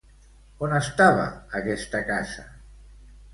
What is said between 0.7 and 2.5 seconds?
estava aquesta casa?